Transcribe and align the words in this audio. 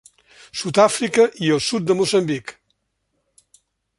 Sud-àfrica 0.61 1.25
i 1.47 1.51
el 1.57 1.61
sud 1.67 1.85
de 1.91 1.97
Moçambic. 2.01 2.57